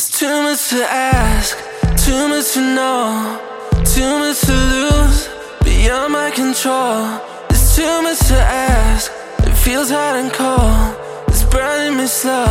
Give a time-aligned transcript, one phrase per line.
[0.00, 1.58] There's too much to ask,
[2.06, 3.38] too much to know,
[3.84, 5.28] too much to lose,
[5.62, 7.20] beyond my control.
[7.50, 10.96] It's too much to ask, it feels hot and cold.
[11.28, 12.46] It's burning me slow.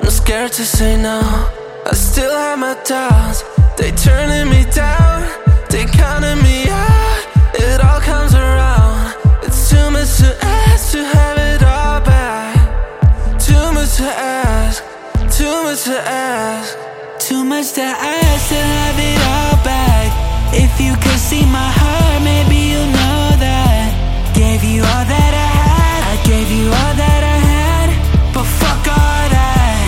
[0.00, 1.18] I'm scared to say no.
[1.90, 3.42] I still have my doubts,
[3.76, 5.26] they turning me down,
[5.70, 7.26] they counting me out.
[7.54, 9.16] It all comes around.
[9.42, 13.40] It's too much to ask to have it all back.
[13.40, 14.84] Too much to ask,
[15.30, 16.76] too much to ask.
[17.18, 20.08] Too much to ask to have it all back.
[20.54, 23.88] If you could see my heart, maybe you'll know that.
[24.34, 27.88] Gave you all that I had, I gave you all that I had.
[28.34, 29.78] But fuck all that,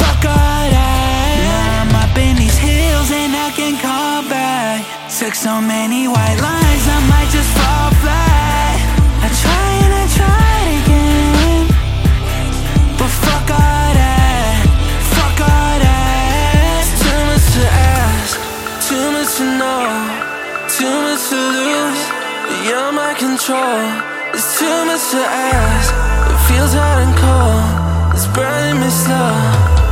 [0.00, 1.34] fuck all that.
[1.46, 4.84] Now I'm up in these hills and I can come back.
[5.18, 8.25] Took so many white lines, I might just fall flat.
[22.66, 23.78] Beyond my control.
[24.34, 25.90] It's too much to ask,
[26.30, 27.62] it feels hot and cold,
[28.14, 29.34] it's burning me slow.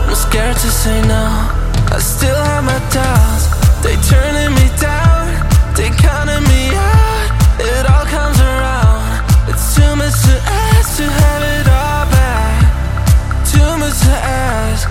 [0.07, 1.27] I'm scared to say no,
[1.95, 3.47] I still have my doubts,
[3.83, 5.23] they turning me down,
[5.79, 7.27] they counting me out.
[7.63, 10.35] It all comes around, it's too much to
[10.67, 12.59] ask to have it all back.
[13.55, 14.91] Too much to ask,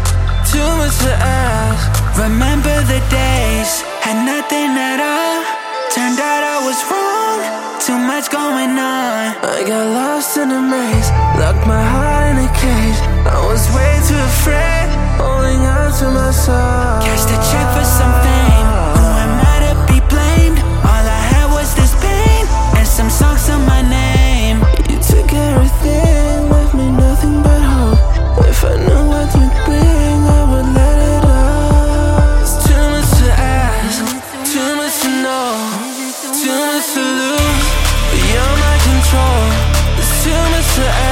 [0.51, 1.83] too much to ask.
[2.15, 5.43] Remember the days, had nothing at all.
[5.91, 7.32] Turned out I was wrong,
[7.85, 9.35] too much going on.
[9.43, 12.99] I got lost in a maze, locked my heart in a cage.
[13.27, 14.22] I was way too
[40.75, 41.02] to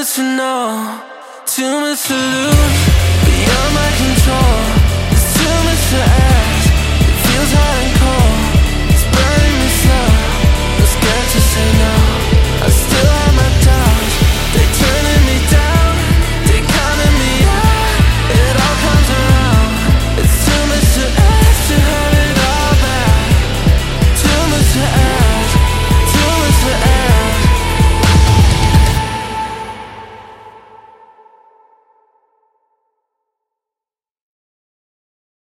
[0.00, 1.02] much to know,
[1.44, 2.86] too much to lose,
[3.26, 4.60] beyond my control.
[5.12, 6.29] It's too much to ask.